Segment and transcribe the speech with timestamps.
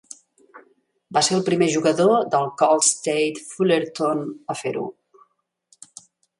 [1.17, 4.91] Va ser el primer jugador del Cal State Fullerton a fer-ho.